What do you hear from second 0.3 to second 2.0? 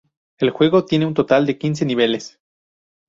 El juego tiene un total de quince